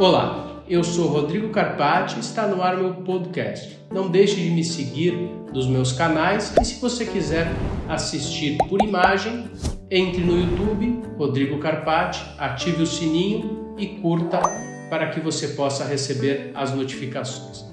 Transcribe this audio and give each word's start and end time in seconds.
Olá, 0.00 0.62
eu 0.66 0.82
sou 0.82 1.08
Rodrigo 1.08 1.50
Carpati 1.50 2.16
e 2.16 2.20
está 2.20 2.46
no 2.46 2.62
ar 2.62 2.74
meu 2.74 2.94
podcast. 3.04 3.78
Não 3.92 4.08
deixe 4.08 4.36
de 4.36 4.48
me 4.48 4.64
seguir 4.64 5.12
nos 5.52 5.66
meus 5.66 5.92
canais 5.92 6.54
e 6.58 6.64
se 6.64 6.80
você 6.80 7.04
quiser 7.04 7.52
assistir 7.86 8.56
por 8.66 8.82
imagem, 8.82 9.50
entre 9.90 10.22
no 10.22 10.40
YouTube, 10.40 11.02
Rodrigo 11.18 11.58
Carpati, 11.58 12.24
ative 12.38 12.82
o 12.82 12.86
sininho 12.86 13.74
e 13.76 13.88
curta 13.88 14.40
para 14.88 15.10
que 15.10 15.20
você 15.20 15.48
possa 15.48 15.84
receber 15.84 16.50
as 16.54 16.74
notificações. 16.74 17.66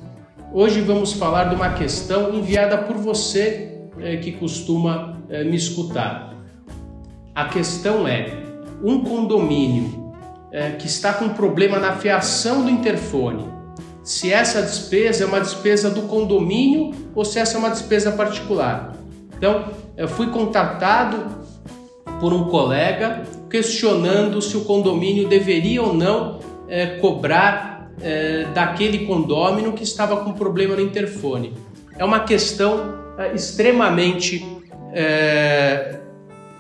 Hoje 0.52 0.81
vamos 0.81 1.13
falar 1.13 1.45
de 1.45 1.55
uma 1.55 1.75
questão 1.75 2.35
enviada 2.35 2.77
por 2.77 2.98
você 2.98 3.88
eh, 4.02 4.17
que 4.17 4.34
costuma 4.34 5.17
eh, 5.30 5.45
me 5.45 5.55
escutar. 5.55 6.35
A 7.34 7.45
questão 7.45 8.05
é: 8.05 8.27
um 8.84 9.02
condomínio 9.02 10.06
é, 10.51 10.71
que 10.71 10.87
está 10.87 11.13
com 11.13 11.29
problema 11.29 11.79
na 11.79 11.95
fiação 11.97 12.63
do 12.63 12.69
interfone, 12.69 13.45
se 14.03 14.31
essa 14.31 14.61
despesa 14.61 15.25
é 15.25 15.27
uma 15.27 15.41
despesa 15.41 15.89
do 15.89 16.03
condomínio 16.03 16.93
ou 17.13 17.25
se 17.25 17.39
essa 17.39 17.57
é 17.57 17.59
uma 17.59 17.70
despesa 17.70 18.11
particular. 18.11 18.95
Então, 19.37 19.65
eu 19.97 20.07
fui 20.07 20.27
contatado 20.27 21.25
por 22.20 22.33
um 22.33 22.45
colega 22.45 23.23
questionando 23.49 24.41
se 24.41 24.55
o 24.55 24.61
condomínio 24.61 25.27
deveria 25.27 25.81
ou 25.83 25.93
não 25.93 26.39
é, 26.67 26.98
cobrar 26.98 27.91
é, 28.01 28.45
daquele 28.53 29.05
condômino 29.05 29.73
que 29.73 29.84
estava 29.84 30.17
com 30.17 30.34
problema 30.34 30.75
no 30.75 30.81
interfone. 30.81 31.53
É 31.98 32.05
uma 32.05 32.21
questão 32.21 32.95
é, 33.17 33.34
extremamente 33.34 34.45
é, 34.93 35.99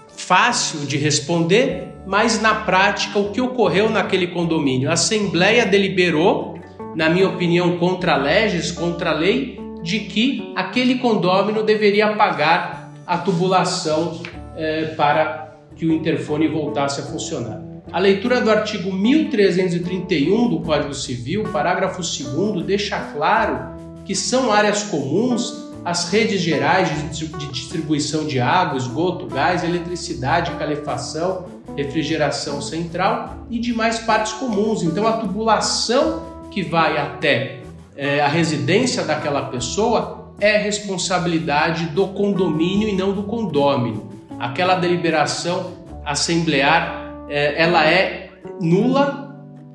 fácil 0.07 0.81
de 0.81 0.97
responder, 0.97 1.93
mas 2.07 2.41
na 2.41 2.55
prática 2.55 3.19
o 3.19 3.31
que 3.31 3.41
ocorreu 3.41 3.89
naquele 3.89 4.27
condomínio? 4.27 4.89
A 4.89 4.93
Assembleia 4.93 5.65
deliberou, 5.65 6.57
na 6.95 7.09
minha 7.09 7.27
opinião, 7.27 7.77
contra 7.77 8.15
leges, 8.15 8.71
contra 8.71 9.11
a 9.11 9.13
lei, 9.13 9.59
de 9.83 9.99
que 9.99 10.53
aquele 10.55 10.99
condômino 10.99 11.63
deveria 11.63 12.15
pagar 12.15 12.93
a 13.05 13.17
tubulação 13.17 14.21
eh, 14.55 14.93
para 14.95 15.53
que 15.75 15.85
o 15.85 15.91
interfone 15.91 16.47
voltasse 16.47 17.01
a 17.01 17.03
funcionar. 17.03 17.61
A 17.91 17.99
leitura 17.99 18.39
do 18.39 18.49
artigo 18.49 18.91
1331 18.91 20.49
do 20.49 20.61
Código 20.61 20.93
Civil, 20.93 21.43
parágrafo 21.51 22.01
2, 22.01 22.65
deixa 22.65 22.99
claro 23.13 23.75
que 24.05 24.15
são 24.15 24.51
áreas 24.51 24.83
comuns 24.83 25.67
as 25.85 26.09
redes 26.09 26.41
gerais 26.41 26.89
de 27.17 27.47
distribuição 27.47 28.25
de 28.25 28.41
água, 28.41 28.77
esgoto, 28.77 29.25
gás, 29.25 29.63
eletricidade, 29.63 30.51
calefação, 30.51 31.45
refrigeração 31.77 32.59
central 32.61 33.45
e 33.49 33.59
demais 33.59 33.99
partes 33.99 34.33
comuns. 34.33 34.81
Então, 34.81 35.07
a 35.07 35.13
tubulação 35.13 36.49
que 36.49 36.63
vai 36.63 36.97
até 36.97 37.59
é, 37.95 38.19
a 38.19 38.27
residência 38.27 39.03
daquela 39.03 39.43
pessoa 39.43 40.33
é 40.39 40.57
responsabilidade 40.57 41.85
do 41.87 42.07
condomínio 42.09 42.89
e 42.89 42.93
não 42.93 43.13
do 43.13 43.23
condômino. 43.23 44.09
Aquela 44.39 44.75
deliberação 44.75 45.73
assemblear, 46.05 47.25
é, 47.29 47.61
ela 47.61 47.85
é 47.85 48.29
nula 48.59 49.26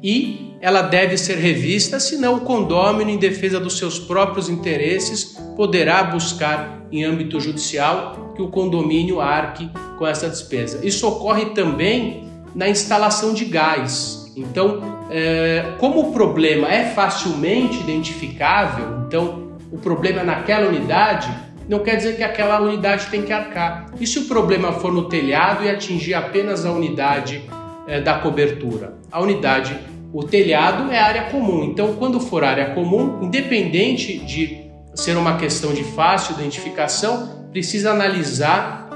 e 0.03 0.53
ela 0.61 0.83
deve 0.83 1.17
ser 1.17 1.37
revista, 1.39 2.01
senão 2.01 2.37
o 2.37 2.41
condômino, 2.41 3.11
em 3.11 3.19
defesa 3.19 3.61
dos 3.61 3.79
seus 3.79 3.99
próprios 3.99 4.49
interesses, 4.49 5.37
poderá 5.57 6.03
buscar 6.05 6.87
em 6.91 7.05
âmbito 7.05 7.41
judicial 7.41 8.33
que 8.35 8.43
o 8.43 8.49
condomínio 8.49 9.21
arque 9.21 9.71
com 9.99 10.07
essa 10.07 10.29
despesa. 10.29 10.81
Isso 10.83 11.07
ocorre 11.07 11.47
também 11.47 12.29
na 12.55 12.69
instalação 12.69 13.33
de 13.33 13.45
gás. 13.45 14.33
Então, 14.37 14.81
é, 15.11 15.75
como 15.79 16.09
o 16.09 16.13
problema 16.13 16.69
é 16.69 16.91
facilmente 16.91 17.79
identificável, 17.81 19.05
então 19.07 19.53
o 19.71 19.79
problema 19.79 20.21
é 20.21 20.25
naquela 20.25 20.69
unidade, 20.69 21.29
não 21.69 21.81
quer 21.81 21.97
dizer 21.97 22.17
que 22.17 22.23
aquela 22.23 22.61
unidade 22.61 23.07
tem 23.07 23.23
que 23.23 23.33
arcar. 23.33 23.87
E 24.01 24.07
se 24.07 24.19
o 24.19 24.25
problema 24.25 24.73
for 24.73 24.93
no 24.93 25.09
telhado 25.09 25.65
e 25.65 25.71
atingir 25.71 26.15
apenas 26.15 26.65
a 26.67 26.73
unidade 26.73 27.43
é, 27.87 28.01
da 28.01 28.15
cobertura? 28.19 28.95
A 29.11 29.21
unidade 29.21 29.79
o 30.13 30.23
telhado 30.23 30.93
é 30.93 30.99
área 30.99 31.23
comum, 31.31 31.65
então 31.65 31.95
quando 31.95 32.21
for 32.21 32.45
área 32.45 32.75
comum, 32.75 33.21
independente 33.23 34.19
de 34.19 34.71
ser 34.95 35.17
uma 35.17 35.39
questão 35.39 35.73
de 35.73 35.83
fácil 35.83 36.35
identificação, 36.35 37.47
precisa 37.51 37.91
analisar 37.91 38.91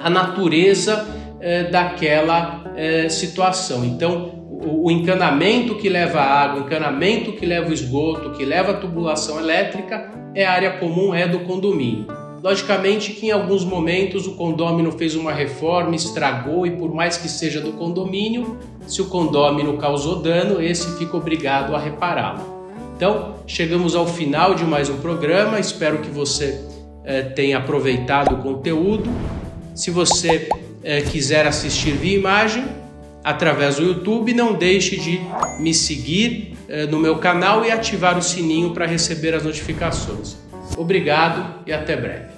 a 0.00 0.10
natureza 0.10 1.06
eh, 1.40 1.64
daquela 1.64 2.64
eh, 2.76 3.08
situação. 3.08 3.84
Então, 3.84 4.44
o, 4.50 4.86
o, 4.86 4.90
encanamento 4.90 5.76
que 5.76 5.88
leva 5.88 6.20
a 6.20 6.42
água, 6.42 6.62
o 6.62 6.66
encanamento 6.66 7.32
que 7.32 7.46
leva 7.46 7.70
o 7.70 7.72
esgoto, 7.72 8.30
que 8.32 8.44
leva 8.44 8.72
a 8.72 8.74
tubulação 8.74 9.38
elétrica, 9.38 10.10
é 10.34 10.44
área 10.44 10.78
comum, 10.78 11.14
é 11.14 11.28
do 11.28 11.40
condomínio. 11.40 12.06
Logicamente 12.42 13.12
que 13.12 13.26
em 13.26 13.30
alguns 13.30 13.64
momentos 13.64 14.26
o 14.26 14.36
condômino 14.36 14.92
fez 14.92 15.16
uma 15.16 15.32
reforma, 15.32 15.96
estragou 15.96 16.66
e 16.66 16.70
por 16.70 16.94
mais 16.94 17.16
que 17.16 17.28
seja 17.28 17.60
do 17.60 17.72
condomínio, 17.72 18.58
se 18.86 19.02
o 19.02 19.06
condômino 19.06 19.76
causou 19.78 20.20
dano, 20.20 20.62
esse 20.62 20.96
fica 20.98 21.16
obrigado 21.16 21.74
a 21.74 21.78
repará-lo. 21.78 22.56
Então, 22.96 23.34
chegamos 23.46 23.94
ao 23.94 24.06
final 24.06 24.54
de 24.54 24.64
mais 24.64 24.88
um 24.88 24.96
programa. 24.98 25.58
Espero 25.58 25.98
que 25.98 26.08
você 26.08 26.64
eh, 27.04 27.22
tenha 27.22 27.58
aproveitado 27.58 28.34
o 28.34 28.38
conteúdo. 28.38 29.10
Se 29.74 29.90
você 29.90 30.48
eh, 30.82 31.02
quiser 31.02 31.46
assistir 31.46 31.92
via 31.92 32.16
imagem 32.16 32.64
através 33.22 33.76
do 33.76 33.82
YouTube, 33.82 34.32
não 34.32 34.54
deixe 34.54 34.96
de 34.96 35.20
me 35.60 35.74
seguir 35.74 36.56
eh, 36.68 36.86
no 36.86 36.98
meu 36.98 37.18
canal 37.18 37.64
e 37.64 37.70
ativar 37.70 38.16
o 38.16 38.22
sininho 38.22 38.72
para 38.72 38.86
receber 38.86 39.34
as 39.34 39.42
notificações. 39.42 40.36
Obrigado 40.76 41.62
e 41.66 41.72
até 41.72 41.96
breve. 41.96 42.35